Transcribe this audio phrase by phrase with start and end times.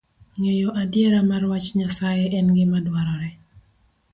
[0.39, 3.31] Ng'eyo adiera mar wach Nyasaye en gima dwarore